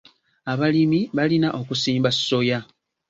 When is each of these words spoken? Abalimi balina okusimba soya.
Abalimi 0.51 0.99
balina 1.17 1.49
okusimba 1.59 2.09
soya. 2.25 2.59